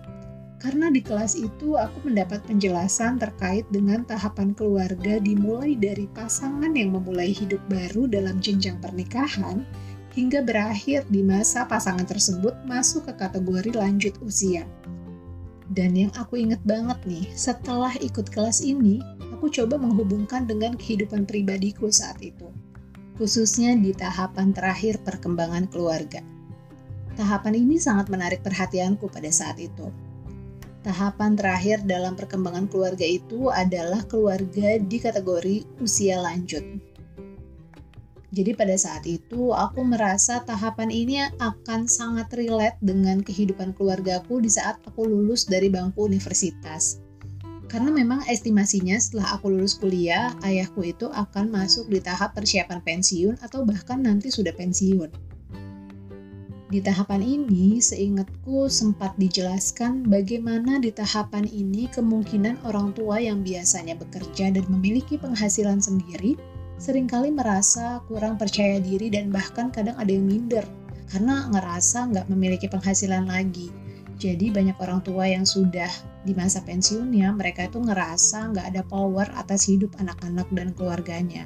Karena 0.61 0.93
di 0.93 1.01
kelas 1.01 1.33
itu 1.35 1.73
aku 1.73 2.05
mendapat 2.05 2.45
penjelasan 2.45 3.17
terkait 3.17 3.65
dengan 3.73 4.05
tahapan 4.05 4.53
keluarga 4.53 5.17
dimulai 5.17 5.73
dari 5.73 6.05
pasangan 6.13 6.69
yang 6.77 6.93
memulai 6.93 7.33
hidup 7.33 7.59
baru 7.65 8.05
dalam 8.05 8.37
jenjang 8.37 8.77
pernikahan 8.77 9.65
hingga 10.11 10.43
berakhir 10.43 11.07
di 11.07 11.23
masa 11.23 11.63
pasangan 11.63 12.03
tersebut 12.03 12.55
masuk 12.67 13.07
ke 13.07 13.13
kategori 13.15 13.71
lanjut 13.75 14.15
usia. 14.19 14.67
Dan 15.71 15.95
yang 15.95 16.11
aku 16.19 16.35
inget 16.35 16.59
banget 16.67 16.99
nih, 17.07 17.25
setelah 17.31 17.95
ikut 18.03 18.27
kelas 18.27 18.59
ini, 18.59 18.99
aku 19.31 19.47
coba 19.47 19.79
menghubungkan 19.79 20.43
dengan 20.43 20.75
kehidupan 20.75 21.23
pribadiku 21.23 21.87
saat 21.87 22.19
itu. 22.19 22.51
Khususnya 23.15 23.79
di 23.79 23.95
tahapan 23.95 24.51
terakhir 24.51 24.99
perkembangan 24.99 25.71
keluarga. 25.71 26.19
Tahapan 27.15 27.63
ini 27.63 27.79
sangat 27.79 28.11
menarik 28.11 28.43
perhatianku 28.43 29.07
pada 29.07 29.31
saat 29.31 29.63
itu. 29.63 29.87
Tahapan 30.81 31.37
terakhir 31.37 31.85
dalam 31.87 32.17
perkembangan 32.17 32.67
keluarga 32.67 33.05
itu 33.05 33.47
adalah 33.47 34.03
keluarga 34.09 34.75
di 34.81 34.97
kategori 34.97 35.63
usia 35.79 36.19
lanjut. 36.19 36.90
Jadi 38.31 38.55
pada 38.55 38.79
saat 38.79 39.03
itu 39.03 39.51
aku 39.51 39.83
merasa 39.83 40.39
tahapan 40.47 40.87
ini 40.87 41.19
akan 41.35 41.83
sangat 41.83 42.31
relate 42.31 42.79
dengan 42.79 43.19
kehidupan 43.19 43.75
keluargaku 43.75 44.39
di 44.39 44.47
saat 44.47 44.79
aku 44.87 45.03
lulus 45.03 45.43
dari 45.51 45.67
bangku 45.67 46.07
universitas. 46.07 47.03
Karena 47.67 47.91
memang 47.91 48.23
estimasinya 48.31 48.95
setelah 48.95 49.35
aku 49.35 49.51
lulus 49.51 49.75
kuliah, 49.75 50.31
ayahku 50.47 50.79
itu 50.83 51.11
akan 51.11 51.51
masuk 51.51 51.91
di 51.91 51.99
tahap 51.99 52.31
persiapan 52.31 52.79
pensiun 52.79 53.35
atau 53.43 53.67
bahkan 53.67 53.99
nanti 53.99 54.31
sudah 54.31 54.55
pensiun. 54.55 55.11
Di 56.71 56.79
tahapan 56.79 57.19
ini, 57.19 57.83
seingatku 57.83 58.71
sempat 58.71 59.11
dijelaskan 59.19 60.07
bagaimana 60.07 60.79
di 60.79 60.87
tahapan 60.87 61.43
ini 61.51 61.91
kemungkinan 61.91 62.63
orang 62.63 62.95
tua 62.95 63.19
yang 63.19 63.43
biasanya 63.43 63.99
bekerja 63.99 64.55
dan 64.55 64.63
memiliki 64.71 65.19
penghasilan 65.19 65.83
sendiri 65.83 66.39
sering 66.81 67.05
kali 67.05 67.29
merasa 67.29 68.01
kurang 68.09 68.41
percaya 68.41 68.81
diri 68.81 69.13
dan 69.13 69.29
bahkan 69.29 69.69
kadang 69.69 69.93
ada 70.01 70.09
yang 70.09 70.25
minder 70.25 70.65
karena 71.13 71.45
ngerasa 71.53 72.09
nggak 72.09 72.25
memiliki 72.33 72.65
penghasilan 72.65 73.29
lagi. 73.29 73.69
Jadi 74.17 74.49
banyak 74.49 74.73
orang 74.81 75.05
tua 75.05 75.29
yang 75.29 75.45
sudah 75.45 75.89
di 76.25 76.33
masa 76.33 76.65
pensiunnya, 76.65 77.37
mereka 77.37 77.69
itu 77.69 77.77
ngerasa 77.77 78.49
nggak 78.49 78.65
ada 78.73 78.81
power 78.89 79.29
atas 79.37 79.69
hidup 79.69 79.93
anak-anak 80.01 80.49
dan 80.57 80.73
keluarganya. 80.73 81.45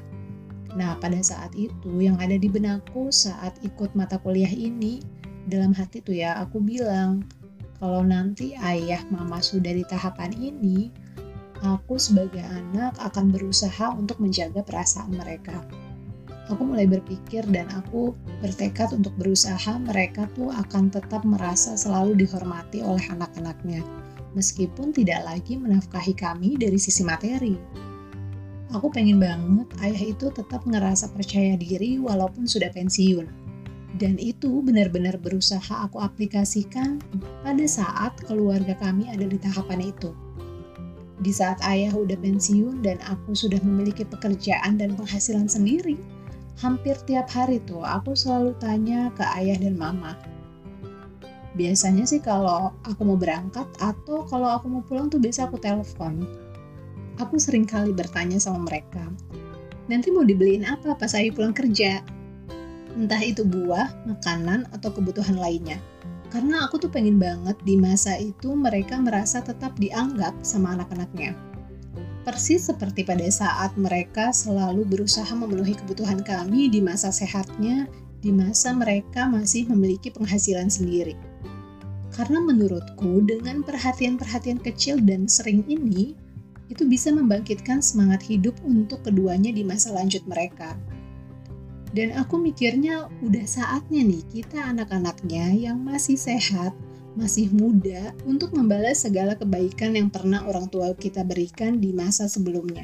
Nah, 0.76 0.96
pada 1.04 1.20
saat 1.20 1.52
itu 1.56 2.00
yang 2.00 2.16
ada 2.20 2.40
di 2.40 2.48
benakku 2.48 3.12
saat 3.12 3.60
ikut 3.64 3.92
mata 3.92 4.16
kuliah 4.20 4.52
ini, 4.52 5.04
dalam 5.52 5.76
hati 5.76 6.00
tuh 6.00 6.16
ya 6.16 6.36
aku 6.40 6.64
bilang, 6.64 7.24
kalau 7.80 8.04
nanti 8.04 8.56
ayah 8.60 9.04
mama 9.12 9.40
sudah 9.40 9.72
di 9.72 9.84
tahapan 9.88 10.32
ini, 10.36 10.92
aku 11.64 11.96
sebagai 11.96 12.44
anak 12.44 12.98
akan 13.00 13.32
berusaha 13.32 13.94
untuk 13.96 14.20
menjaga 14.20 14.66
perasaan 14.66 15.16
mereka. 15.16 15.64
Aku 16.52 16.62
mulai 16.62 16.86
berpikir 16.86 17.46
dan 17.50 17.70
aku 17.74 18.14
bertekad 18.42 18.94
untuk 18.94 19.16
berusaha 19.18 19.78
mereka 19.82 20.30
tuh 20.36 20.54
akan 20.54 20.94
tetap 20.94 21.26
merasa 21.26 21.74
selalu 21.74 22.26
dihormati 22.26 22.86
oleh 22.86 23.02
anak-anaknya, 23.10 23.82
meskipun 24.38 24.94
tidak 24.94 25.26
lagi 25.26 25.58
menafkahi 25.58 26.14
kami 26.14 26.60
dari 26.60 26.78
sisi 26.78 27.02
materi 27.02 27.86
aku 28.76 28.92
pengen 28.92 29.24
banget 29.24 29.72
ayah 29.88 30.04
itu 30.12 30.28
tetap 30.36 30.68
ngerasa 30.68 31.16
percaya 31.16 31.56
diri 31.56 31.96
walaupun 31.96 32.44
sudah 32.44 32.68
pensiun. 32.76 33.48
Dan 33.96 34.20
itu 34.20 34.60
benar-benar 34.60 35.16
berusaha 35.24 35.88
aku 35.88 36.04
aplikasikan 36.04 37.00
pada 37.40 37.64
saat 37.64 38.12
keluarga 38.28 38.76
kami 38.76 39.08
ada 39.08 39.24
di 39.24 39.40
tahapan 39.40 39.88
itu. 39.88 40.12
Di 41.20 41.32
saat 41.32 41.64
ayah 41.64 41.96
udah 41.96 42.20
pensiun 42.20 42.84
dan 42.84 43.00
aku 43.08 43.32
sudah 43.32 43.60
memiliki 43.64 44.04
pekerjaan 44.04 44.76
dan 44.76 45.00
penghasilan 45.00 45.48
sendiri, 45.48 45.96
hampir 46.60 46.96
tiap 47.08 47.32
hari 47.32 47.64
tuh 47.64 47.84
aku 47.84 48.16
selalu 48.16 48.52
tanya 48.60 49.12
ke 49.16 49.24
ayah 49.40 49.56
dan 49.56 49.80
mama. 49.80 50.20
Biasanya 51.56 52.04
sih 52.04 52.20
kalau 52.20 52.76
aku 52.84 53.02
mau 53.08 53.16
berangkat 53.16 53.68
atau 53.80 54.28
kalau 54.28 54.52
aku 54.52 54.68
mau 54.68 54.84
pulang 54.84 55.08
tuh 55.08 55.24
biasa 55.24 55.48
aku 55.48 55.56
telepon 55.56 56.28
aku 57.20 57.40
sering 57.40 57.64
kali 57.64 57.96
bertanya 57.96 58.40
sama 58.40 58.68
mereka, 58.68 59.04
nanti 59.88 60.12
mau 60.12 60.28
dibeliin 60.28 60.68
apa 60.68 60.96
pas 60.96 61.12
saya 61.12 61.32
pulang 61.32 61.56
kerja? 61.56 62.04
Entah 62.96 63.20
itu 63.20 63.44
buah, 63.44 63.92
makanan, 64.08 64.72
atau 64.72 64.88
kebutuhan 64.92 65.36
lainnya. 65.36 65.80
Karena 66.36 66.68
aku 66.68 66.76
tuh 66.84 66.92
pengen 66.92 67.16
banget 67.16 67.56
di 67.64 67.80
masa 67.80 68.20
itu 68.20 68.52
mereka 68.60 69.00
merasa 69.00 69.40
tetap 69.40 69.72
dianggap 69.80 70.36
sama 70.44 70.76
anak-anaknya. 70.76 71.32
Persis 72.28 72.68
seperti 72.68 73.08
pada 73.08 73.24
saat 73.32 73.72
mereka 73.80 74.36
selalu 74.36 74.84
berusaha 74.84 75.32
memenuhi 75.32 75.80
kebutuhan 75.80 76.20
kami 76.28 76.68
di 76.68 76.84
masa 76.84 77.08
sehatnya, 77.08 77.88
di 78.20 78.36
masa 78.36 78.76
mereka 78.76 79.32
masih 79.32 79.64
memiliki 79.72 80.12
penghasilan 80.12 80.68
sendiri. 80.68 81.16
Karena 82.12 82.44
menurutku 82.44 83.24
dengan 83.24 83.64
perhatian-perhatian 83.64 84.60
kecil 84.60 85.00
dan 85.00 85.32
sering 85.32 85.64
ini, 85.72 86.20
itu 86.68 86.84
bisa 86.84 87.16
membangkitkan 87.16 87.80
semangat 87.80 88.20
hidup 88.28 88.60
untuk 88.68 89.08
keduanya 89.08 89.56
di 89.56 89.64
masa 89.64 89.96
lanjut 89.96 90.28
mereka. 90.28 90.76
Dan 91.96 92.12
aku 92.12 92.36
mikirnya 92.36 93.08
udah 93.24 93.48
saatnya 93.48 94.04
nih 94.04 94.20
kita 94.28 94.60
anak-anaknya 94.60 95.56
yang 95.56 95.80
masih 95.80 96.20
sehat, 96.20 96.76
masih 97.16 97.48
muda 97.56 98.12
untuk 98.28 98.52
membalas 98.52 99.08
segala 99.08 99.40
kebaikan 99.40 99.96
yang 99.96 100.12
pernah 100.12 100.44
orang 100.44 100.68
tua 100.68 100.92
kita 100.92 101.24
berikan 101.24 101.80
di 101.80 101.96
masa 101.96 102.28
sebelumnya. 102.28 102.84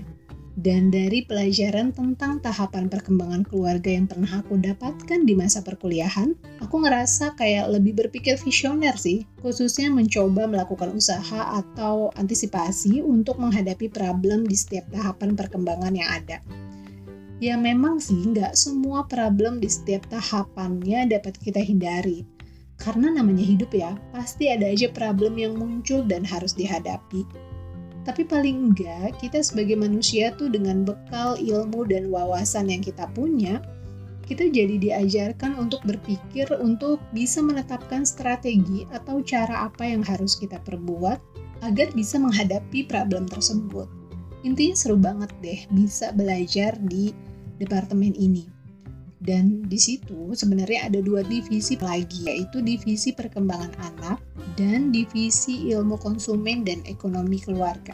Dan 0.55 0.91
dari 0.91 1.27
pelajaran 1.27 1.91
tentang 1.91 2.39
tahapan 2.39 2.87
perkembangan 2.91 3.47
keluarga 3.47 3.91
yang 3.91 4.07
pernah 4.07 4.43
aku 4.43 4.59
dapatkan 4.59 5.23
di 5.23 5.33
masa 5.35 5.63
perkuliahan, 5.63 6.31
aku 6.63 6.75
ngerasa 6.79 7.35
kayak 7.35 7.71
lebih 7.71 7.99
berpikir 7.99 8.39
visioner 8.39 8.95
sih, 8.95 9.27
khususnya 9.39 9.91
mencoba 9.91 10.47
melakukan 10.47 10.91
usaha 10.91 11.55
atau 11.55 12.11
antisipasi 12.15 13.03
untuk 13.03 13.39
menghadapi 13.39 13.91
problem 13.91 14.47
di 14.47 14.55
setiap 14.55 14.87
tahapan 14.91 15.35
perkembangan 15.35 15.95
yang 15.95 16.09
ada. 16.11 16.39
Ya 17.41 17.57
memang 17.57 17.97
sih 17.97 18.21
nggak 18.21 18.53
semua 18.53 19.01
problem 19.09 19.57
di 19.57 19.65
setiap 19.65 20.05
tahapannya 20.13 21.09
dapat 21.09 21.41
kita 21.41 21.57
hindari, 21.57 22.21
karena 22.77 23.17
namanya 23.17 23.41
hidup 23.41 23.73
ya, 23.73 23.97
pasti 24.13 24.53
ada 24.53 24.69
aja 24.69 24.93
problem 24.93 25.41
yang 25.41 25.57
muncul 25.57 26.05
dan 26.05 26.21
harus 26.21 26.53
dihadapi. 26.53 27.25
Tapi 28.05 28.29
paling 28.29 28.69
enggak, 28.69 29.17
kita 29.17 29.41
sebagai 29.41 29.73
manusia 29.73 30.29
tuh 30.37 30.53
dengan 30.53 30.85
bekal 30.85 31.33
ilmu 31.33 31.81
dan 31.89 32.13
wawasan 32.13 32.69
yang 32.69 32.85
kita 32.85 33.09
punya, 33.17 33.57
kita 34.29 34.45
jadi 34.45 34.77
diajarkan 34.77 35.57
untuk 35.57 35.81
berpikir 35.81 36.45
untuk 36.61 37.01
bisa 37.09 37.41
menetapkan 37.41 38.05
strategi 38.05 38.85
atau 38.93 39.17
cara 39.25 39.65
apa 39.65 39.81
yang 39.81 40.05
harus 40.05 40.37
kita 40.37 40.61
perbuat 40.61 41.17
agar 41.65 41.89
bisa 41.97 42.21
menghadapi 42.21 42.85
problem 42.85 43.25
tersebut. 43.25 43.89
Intinya 44.45 44.77
seru 44.77 44.97
banget 44.97 45.29
deh 45.41 45.61
bisa 45.73 46.13
belajar 46.13 46.77
di 46.85 47.13
departemen 47.61 48.17
ini. 48.17 48.49
Dan 49.21 49.69
di 49.69 49.77
situ 49.77 50.33
sebenarnya 50.33 50.89
ada 50.89 50.97
dua 50.97 51.21
divisi 51.21 51.77
lagi, 51.77 52.25
yaitu 52.25 52.57
divisi 52.65 53.13
perkembangan 53.13 53.77
anak 53.77 54.17
dan 54.57 54.89
divisi 54.89 55.69
ilmu 55.69 56.01
konsumen 56.01 56.65
dan 56.65 56.81
ekonomi 56.89 57.37
keluarga. 57.37 57.93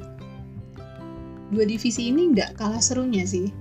Dua 1.52 1.68
divisi 1.68 2.08
ini 2.08 2.32
nggak 2.32 2.56
kalah 2.56 2.80
serunya 2.80 3.28
sih. 3.28 3.52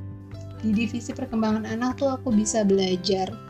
Di 0.62 0.70
divisi 0.70 1.10
perkembangan 1.10 1.66
anak 1.66 1.98
tuh 1.98 2.14
aku 2.14 2.30
bisa 2.30 2.62
belajar 2.62 3.45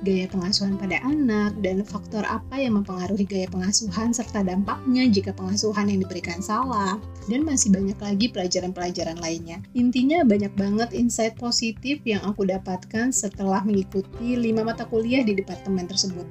gaya 0.00 0.24
pengasuhan 0.28 0.80
pada 0.80 0.96
anak, 1.04 1.56
dan 1.60 1.84
faktor 1.84 2.24
apa 2.24 2.56
yang 2.56 2.80
mempengaruhi 2.80 3.28
gaya 3.28 3.48
pengasuhan 3.52 4.16
serta 4.16 4.40
dampaknya 4.40 5.08
jika 5.12 5.36
pengasuhan 5.36 5.92
yang 5.92 6.00
diberikan 6.00 6.40
salah, 6.40 6.96
dan 7.28 7.44
masih 7.44 7.68
banyak 7.72 7.98
lagi 8.00 8.26
pelajaran-pelajaran 8.32 9.20
lainnya. 9.20 9.60
Intinya 9.76 10.24
banyak 10.24 10.52
banget 10.56 10.96
insight 10.96 11.36
positif 11.36 12.00
yang 12.08 12.24
aku 12.24 12.48
dapatkan 12.48 13.12
setelah 13.12 13.60
mengikuti 13.60 14.36
5 14.40 14.64
mata 14.64 14.88
kuliah 14.88 15.20
di 15.20 15.36
departemen 15.36 15.84
tersebut. 15.84 16.24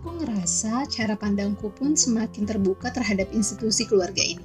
Aku 0.00 0.22
ngerasa 0.22 0.84
cara 0.86 1.16
pandangku 1.16 1.72
pun 1.74 1.96
semakin 1.96 2.44
terbuka 2.44 2.92
terhadap 2.92 3.26
institusi 3.32 3.88
keluarga 3.88 4.20
ini. 4.22 4.44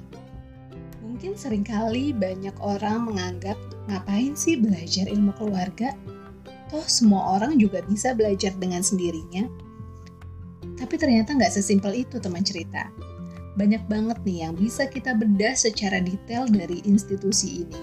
Mungkin 1.04 1.38
sering 1.38 1.62
kali 1.62 2.10
banyak 2.10 2.56
orang 2.58 3.06
menganggap 3.06 3.54
ngapain 3.86 4.34
sih 4.34 4.58
belajar 4.58 5.06
ilmu 5.06 5.30
keluarga 5.38 5.94
toh 6.72 6.88
semua 6.88 7.36
orang 7.36 7.60
juga 7.60 7.84
bisa 7.84 8.16
belajar 8.16 8.56
dengan 8.56 8.80
sendirinya. 8.80 9.44
Tapi 10.80 10.94
ternyata 10.96 11.36
nggak 11.36 11.52
sesimpel 11.52 12.08
itu 12.08 12.16
teman 12.16 12.40
cerita. 12.40 12.88
Banyak 13.60 13.84
banget 13.92 14.18
nih 14.24 14.48
yang 14.48 14.56
bisa 14.56 14.88
kita 14.88 15.12
bedah 15.12 15.52
secara 15.52 16.00
detail 16.00 16.48
dari 16.48 16.80
institusi 16.88 17.68
ini. 17.68 17.80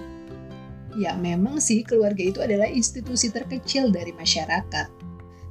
Ya 0.98 1.13
memang 1.13 1.62
sih 1.62 1.86
keluarga 1.86 2.25
itu 2.25 2.41
adalah 2.41 2.65
institusi 2.65 3.29
terkecil 3.29 3.93
dari 3.93 4.10
masyarakat. 4.17 4.89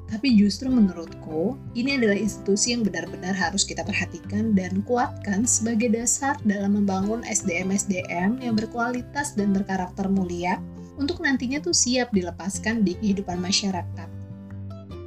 Tapi 0.08 0.40
justru 0.40 0.72
menurutku, 0.72 1.60
ini 1.76 2.00
adalah 2.00 2.16
institusi 2.16 2.72
yang 2.72 2.80
benar-benar 2.80 3.36
harus 3.36 3.62
kita 3.62 3.84
perhatikan 3.84 4.56
dan 4.56 4.80
kuatkan 4.88 5.44
sebagai 5.44 5.92
dasar 5.92 6.34
dalam 6.48 6.80
membangun 6.80 7.20
SDM-SDM 7.28 8.40
yang 8.40 8.56
berkualitas 8.56 9.36
dan 9.36 9.52
berkarakter 9.52 10.08
mulia 10.08 10.58
untuk 10.98 11.22
nantinya 11.22 11.62
tuh 11.62 11.72
siap 11.72 12.10
dilepaskan 12.10 12.82
di 12.82 12.98
kehidupan 12.98 13.38
masyarakat. 13.38 14.08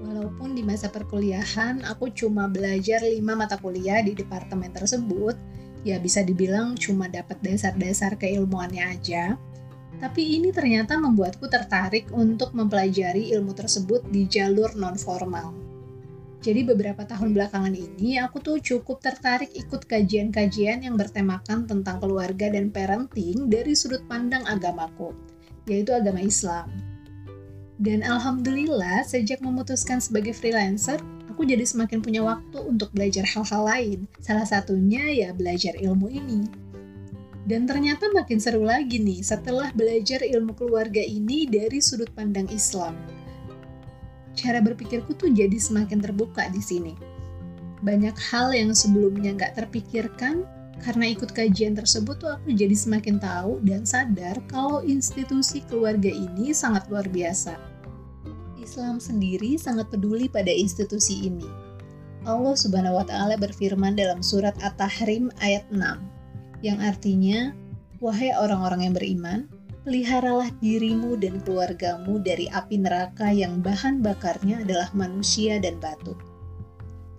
Walaupun 0.07 0.55
di 0.55 0.63
masa 0.63 0.87
perkuliahan 0.87 1.83
aku 1.83 2.09
cuma 2.15 2.47
belajar 2.47 3.03
5 3.03 3.19
mata 3.35 3.59
kuliah 3.59 3.99
di 3.99 4.15
departemen 4.15 4.71
tersebut, 4.71 5.35
ya 5.83 5.99
bisa 5.99 6.23
dibilang 6.23 6.79
cuma 6.79 7.11
dapat 7.11 7.37
dasar-dasar 7.43 8.15
keilmuannya 8.15 8.85
aja, 8.87 9.35
tapi 9.99 10.39
ini 10.39 10.49
ternyata 10.55 10.97
membuatku 10.97 11.45
tertarik 11.51 12.09
untuk 12.15 12.55
mempelajari 12.55 13.35
ilmu 13.37 13.51
tersebut 13.53 14.07
di 14.09 14.25
jalur 14.25 14.73
non-formal. 14.73 15.53
Jadi 16.41 16.65
beberapa 16.65 17.05
tahun 17.05 17.37
belakangan 17.37 17.77
ini 17.77 18.17
aku 18.17 18.41
tuh 18.41 18.57
cukup 18.57 18.97
tertarik 18.97 19.53
ikut 19.53 19.85
kajian-kajian 19.85 20.81
yang 20.81 20.97
bertemakan 20.97 21.69
tentang 21.69 22.01
keluarga 22.01 22.49
dan 22.49 22.73
parenting 22.73 23.45
dari 23.45 23.77
sudut 23.77 24.01
pandang 24.09 24.41
agamaku 24.49 25.30
yaitu 25.69 25.93
agama 25.93 26.21
Islam. 26.21 26.69
Dan 27.81 28.05
alhamdulillah, 28.05 29.01
sejak 29.01 29.41
memutuskan 29.41 29.97
sebagai 29.97 30.37
freelancer, 30.37 31.01
aku 31.41 31.49
jadi 31.49 31.65
semakin 31.65 32.05
punya 32.05 32.21
waktu 32.21 32.61
untuk 32.61 32.93
belajar 32.93 33.25
hal-hal 33.25 33.65
lain. 33.65 33.99
Salah 34.21 34.45
satunya 34.45 35.01
ya 35.09 35.33
belajar 35.33 35.73
ilmu 35.73 36.05
ini. 36.13 36.45
Dan 37.41 37.65
ternyata 37.65 38.05
makin 38.13 38.37
seru 38.37 38.61
lagi 38.61 39.01
nih 39.01 39.25
setelah 39.25 39.73
belajar 39.73 40.21
ilmu 40.21 40.53
keluarga 40.53 41.01
ini 41.01 41.49
dari 41.49 41.81
sudut 41.81 42.13
pandang 42.13 42.45
Islam. 42.53 42.93
Cara 44.37 44.61
berpikirku 44.61 45.17
tuh 45.17 45.33
jadi 45.33 45.57
semakin 45.57 46.05
terbuka 46.05 46.45
di 46.53 46.61
sini. 46.61 46.93
Banyak 47.81 48.13
hal 48.29 48.53
yang 48.53 48.77
sebelumnya 48.77 49.33
nggak 49.33 49.57
terpikirkan 49.57 50.45
karena 50.81 51.13
ikut 51.13 51.31
kajian 51.31 51.77
tersebut 51.77 52.17
tuh 52.17 52.33
aku 52.33 52.57
jadi 52.57 52.73
semakin 52.73 53.21
tahu 53.21 53.61
dan 53.61 53.85
sadar 53.85 54.41
kalau 54.49 54.81
institusi 54.81 55.61
keluarga 55.69 56.09
ini 56.09 56.51
sangat 56.51 56.89
luar 56.89 57.05
biasa. 57.05 57.55
Islam 58.57 58.97
sendiri 58.97 59.57
sangat 59.61 59.93
peduli 59.93 60.25
pada 60.25 60.49
institusi 60.49 61.29
ini. 61.29 61.45
Allah 62.25 62.53
Subhanahu 62.53 63.01
wa 63.01 63.05
taala 63.05 63.37
berfirman 63.37 63.97
dalam 63.97 64.21
surat 64.21 64.53
At-Tahrim 64.61 65.33
ayat 65.41 65.65
6 65.73 66.01
yang 66.61 66.77
artinya, 66.77 67.53
"Wahai 67.97 68.29
orang-orang 68.37 68.85
yang 68.85 68.93
beriman, 68.93 69.39
peliharalah 69.81 70.53
dirimu 70.61 71.17
dan 71.17 71.41
keluargamu 71.41 72.21
dari 72.21 72.45
api 72.53 72.77
neraka 72.77 73.33
yang 73.33 73.65
bahan 73.65 74.05
bakarnya 74.05 74.61
adalah 74.61 74.93
manusia 74.93 75.57
dan 75.57 75.81
batu." 75.81 76.13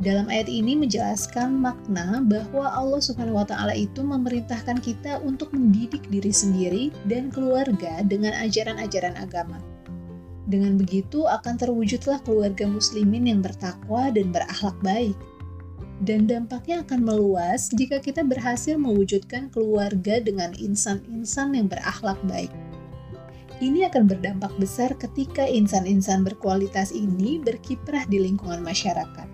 Dalam 0.02 0.26
ayat 0.26 0.50
ini 0.50 0.74
menjelaskan 0.74 1.62
makna 1.62 2.18
bahwa 2.26 2.66
Allah 2.74 2.98
Subhanahu 2.98 3.38
wa 3.38 3.46
taala 3.46 3.70
itu 3.70 4.02
memerintahkan 4.02 4.82
kita 4.82 5.22
untuk 5.22 5.54
mendidik 5.54 6.02
diri 6.10 6.34
sendiri 6.34 6.90
dan 7.06 7.30
keluarga 7.30 8.02
dengan 8.02 8.34
ajaran-ajaran 8.34 9.14
agama. 9.14 9.62
Dengan 10.50 10.74
begitu 10.74 11.30
akan 11.30 11.54
terwujudlah 11.54 12.18
keluarga 12.26 12.66
muslimin 12.66 13.30
yang 13.30 13.46
bertakwa 13.46 14.10
dan 14.10 14.34
berakhlak 14.34 14.74
baik. 14.82 15.14
Dan 16.02 16.26
dampaknya 16.26 16.82
akan 16.82 17.06
meluas 17.06 17.70
jika 17.70 18.02
kita 18.02 18.26
berhasil 18.26 18.74
mewujudkan 18.74 19.54
keluarga 19.54 20.18
dengan 20.18 20.50
insan-insan 20.58 21.54
yang 21.54 21.70
berakhlak 21.70 22.18
baik. 22.26 22.50
Ini 23.62 23.86
akan 23.86 24.10
berdampak 24.10 24.50
besar 24.58 24.98
ketika 24.98 25.46
insan-insan 25.46 26.26
berkualitas 26.26 26.90
ini 26.90 27.38
berkiprah 27.38 28.02
di 28.10 28.18
lingkungan 28.18 28.58
masyarakat 28.66 29.31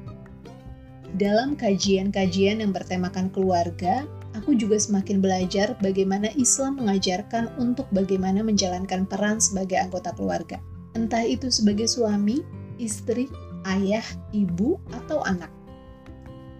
dalam 1.16 1.57
kajian-kajian 1.57 2.61
yang 2.61 2.77
bertemakan 2.77 3.33
keluarga, 3.33 4.05
aku 4.37 4.53
juga 4.53 4.77
semakin 4.77 5.25
belajar 5.25 5.73
bagaimana 5.81 6.29
Islam 6.37 6.77
mengajarkan 6.85 7.57
untuk 7.57 7.88
bagaimana 7.97 8.44
menjalankan 8.44 9.09
peran 9.09 9.40
sebagai 9.40 9.81
anggota 9.81 10.12
keluarga. 10.12 10.61
Entah 10.92 11.25
itu 11.25 11.49
sebagai 11.49 11.88
suami, 11.88 12.44
istri, 12.77 13.33
ayah, 13.64 14.05
ibu, 14.37 14.77
atau 14.92 15.25
anak. 15.25 15.49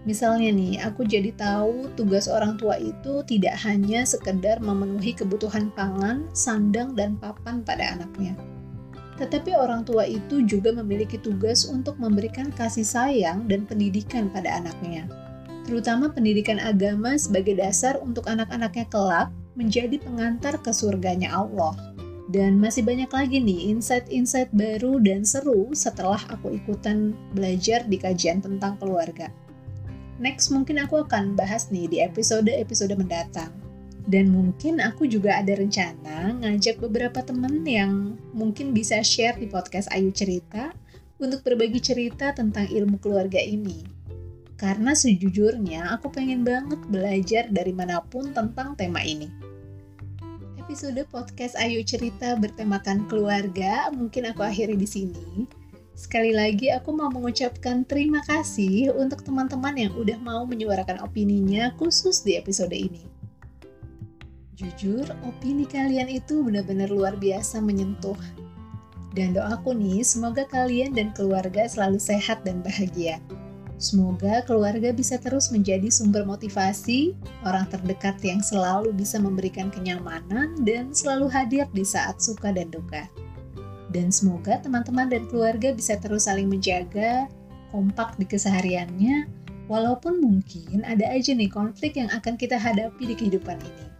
Misalnya 0.07 0.49
nih, 0.49 0.81
aku 0.81 1.05
jadi 1.05 1.29
tahu 1.35 1.93
tugas 1.93 2.25
orang 2.25 2.57
tua 2.57 2.81
itu 2.81 3.21
tidak 3.29 3.53
hanya 3.61 4.01
sekedar 4.07 4.57
memenuhi 4.63 5.13
kebutuhan 5.13 5.69
pangan, 5.77 6.25
sandang, 6.33 6.97
dan 6.97 7.19
papan 7.19 7.61
pada 7.61 7.99
anaknya 7.99 8.33
tetapi 9.19 9.51
orang 9.53 9.83
tua 9.83 10.07
itu 10.07 10.41
juga 10.47 10.71
memiliki 10.71 11.19
tugas 11.19 11.67
untuk 11.67 11.99
memberikan 11.99 12.49
kasih 12.55 12.87
sayang 12.87 13.45
dan 13.51 13.67
pendidikan 13.67 14.31
pada 14.31 14.63
anaknya, 14.63 15.05
terutama 15.67 16.07
pendidikan 16.07 16.57
agama 16.57 17.19
sebagai 17.19 17.59
dasar 17.59 17.99
untuk 17.99 18.25
anak-anaknya 18.31 18.87
kelak 18.87 19.27
menjadi 19.59 19.99
pengantar 19.99 20.55
ke 20.63 20.71
surganya 20.71 21.35
Allah. 21.35 21.75
Dan 22.29 22.61
masih 22.61 22.85
banyak 22.85 23.09
lagi 23.09 23.41
nih 23.41 23.73
insight-insight 23.73 24.53
baru 24.53 25.01
dan 25.01 25.25
seru 25.25 25.73
setelah 25.73 26.21
aku 26.29 26.55
ikutan 26.55 27.11
belajar 27.33 27.83
di 27.89 27.97
kajian 27.97 28.39
tentang 28.39 28.77
keluarga. 28.77 29.33
Next 30.21 30.53
mungkin 30.53 30.77
aku 30.77 31.03
akan 31.09 31.33
bahas 31.33 31.73
nih 31.73 31.89
di 31.89 31.97
episode-episode 32.05 32.93
mendatang. 32.93 33.49
Dan 34.09 34.33
mungkin 34.33 34.81
aku 34.81 35.05
juga 35.05 35.37
ada 35.37 35.53
rencana 35.53 36.33
ngajak 36.41 36.81
beberapa 36.81 37.21
temen 37.21 37.61
yang 37.61 38.17
mungkin 38.33 38.73
bisa 38.73 39.05
share 39.05 39.37
di 39.37 39.45
podcast 39.45 39.85
Ayu 39.93 40.09
Cerita 40.09 40.73
untuk 41.21 41.45
berbagi 41.45 41.77
cerita 41.77 42.33
tentang 42.33 42.65
ilmu 42.73 42.97
keluarga 42.97 43.37
ini. 43.37 43.85
Karena 44.57 44.97
sejujurnya 44.97 45.93
aku 45.93 46.09
pengen 46.09 46.41
banget 46.41 46.81
belajar 46.89 47.53
dari 47.53 47.69
mana 47.69 48.01
pun 48.01 48.33
tentang 48.33 48.73
tema 48.73 48.97
ini. 49.05 49.29
Episode 50.57 51.05
podcast 51.13 51.53
Ayu 51.61 51.85
Cerita 51.85 52.33
bertemakan 52.33 53.05
keluarga 53.05 53.93
mungkin 53.93 54.25
aku 54.25 54.41
akhiri 54.41 54.73
di 54.73 54.89
sini. 54.89 55.45
Sekali 55.93 56.33
lagi 56.33 56.73
aku 56.73 56.97
mau 56.97 57.13
mengucapkan 57.13 57.85
terima 57.85 58.25
kasih 58.25 58.89
untuk 58.89 59.21
teman-teman 59.21 59.77
yang 59.77 59.93
udah 59.93 60.17
mau 60.17 60.49
menyuarakan 60.49 60.97
opininya 61.05 61.77
khusus 61.77 62.25
di 62.25 62.33
episode 62.41 62.73
ini. 62.73 63.18
Jujur, 64.59 65.07
opini 65.23 65.63
kalian 65.63 66.11
itu 66.11 66.43
benar-benar 66.43 66.91
luar 66.91 67.15
biasa 67.15 67.63
menyentuh. 67.63 68.19
Dan 69.15 69.31
doaku 69.31 69.71
nih, 69.71 70.03
semoga 70.03 70.43
kalian 70.51 70.91
dan 70.91 71.15
keluarga 71.15 71.63
selalu 71.63 71.95
sehat 71.95 72.43
dan 72.43 72.59
bahagia. 72.59 73.23
Semoga 73.79 74.43
keluarga 74.43 74.91
bisa 74.91 75.15
terus 75.15 75.47
menjadi 75.55 75.87
sumber 75.87 76.27
motivasi, 76.27 77.15
orang 77.47 77.71
terdekat 77.71 78.19
yang 78.19 78.43
selalu 78.43 78.91
bisa 78.91 79.15
memberikan 79.15 79.71
kenyamanan 79.71 80.51
dan 80.67 80.91
selalu 80.91 81.31
hadir 81.31 81.63
di 81.71 81.87
saat 81.87 82.19
suka 82.19 82.51
dan 82.51 82.67
duka. 82.67 83.07
Dan 83.95 84.11
semoga 84.11 84.59
teman-teman 84.59 85.07
dan 85.07 85.23
keluarga 85.31 85.71
bisa 85.71 85.95
terus 85.95 86.27
saling 86.27 86.51
menjaga, 86.51 87.31
kompak 87.71 88.19
di 88.19 88.27
kesehariannya, 88.27 89.31
walaupun 89.71 90.19
mungkin 90.19 90.83
ada 90.83 91.07
aja 91.07 91.31
nih 91.31 91.47
konflik 91.47 91.95
yang 91.95 92.11
akan 92.11 92.35
kita 92.35 92.59
hadapi 92.59 93.07
di 93.07 93.15
kehidupan 93.15 93.55
ini. 93.63 93.98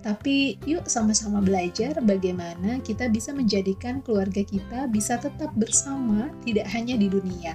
Tapi 0.00 0.56
yuk 0.64 0.88
sama-sama 0.88 1.44
belajar 1.44 1.92
bagaimana 2.00 2.80
kita 2.80 3.12
bisa 3.12 3.36
menjadikan 3.36 4.00
keluarga 4.00 4.40
kita 4.40 4.88
bisa 4.88 5.20
tetap 5.20 5.52
bersama 5.60 6.32
tidak 6.40 6.64
hanya 6.72 6.96
di 6.96 7.12
dunia, 7.12 7.52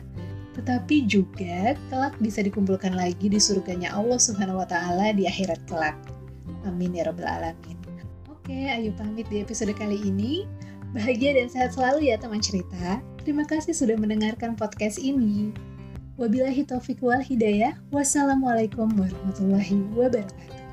tetapi 0.53 1.09
juga 1.09 1.73
kelak 1.89 2.13
bisa 2.21 2.45
dikumpulkan 2.45 2.93
lagi 2.93 3.33
di 3.33 3.41
surganya 3.41 3.97
Allah 3.97 4.21
Subhanahu 4.21 4.61
wa 4.61 4.67
taala 4.69 5.09
di 5.17 5.25
akhirat 5.25 5.57
kelak. 5.65 5.97
Amin 6.69 6.93
ya 6.93 7.09
rabbal 7.09 7.25
alamin. 7.25 7.77
Oke, 8.29 8.69
ayo 8.69 8.93
pamit 8.93 9.25
di 9.33 9.41
episode 9.41 9.73
kali 9.73 9.97
ini. 10.05 10.45
Bahagia 10.93 11.33
dan 11.33 11.49
sehat 11.49 11.73
selalu 11.73 12.13
ya 12.13 12.15
teman 12.21 12.39
cerita. 12.39 13.01
Terima 13.25 13.41
kasih 13.41 13.73
sudah 13.73 13.97
mendengarkan 13.97 14.53
podcast 14.53 15.01
ini. 15.01 15.49
Wabillahi 16.15 16.61
taufiq 16.63 17.01
wal 17.01 17.25
hidayah. 17.25 17.75
Wassalamualaikum 17.89 18.87
warahmatullahi 18.95 19.81
wabarakatuh. 19.97 20.64